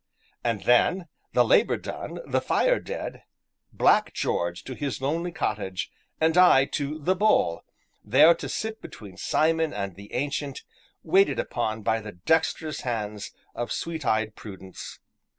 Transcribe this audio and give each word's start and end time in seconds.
And 0.43 0.63
then, 0.63 1.09
the 1.33 1.45
labor 1.45 1.77
done, 1.77 2.21
the 2.25 2.41
fire 2.41 2.79
dead 2.79 3.21
Black 3.71 4.15
George 4.15 4.63
to 4.63 4.73
his 4.73 4.99
lonely 4.99 5.31
cottage, 5.31 5.91
and 6.19 6.35
I 6.39 6.65
to 6.65 6.97
"The 6.97 7.13
Bull" 7.15 7.63
there 8.03 8.33
to 8.33 8.49
sit 8.49 8.81
between 8.81 9.15
Simon 9.15 9.73
and 9.75 9.93
the 9.95 10.11
Ancient, 10.15 10.63
waited 11.03 11.37
upon 11.37 11.83
by 11.83 12.01
the 12.01 12.13
dexterous 12.13 12.81
hands 12.81 13.29
of 13.53 13.71
sweet 13.71 14.03
eyed 14.03 14.35
Prudence. 14.35 14.97